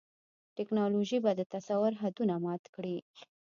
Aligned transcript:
ټیکنالوژي 0.55 1.19
به 1.23 1.31
د 1.35 1.41
تصور 1.53 1.91
حدونه 2.01 2.33
مات 2.43 2.63
کړي. 2.75 2.97